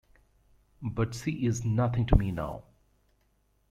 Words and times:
But 0.81 1.13
she 1.13 1.45
is 1.45 1.63
nothing 1.63 2.07
to 2.07 2.15
me 2.15 2.31
now. 2.31 2.63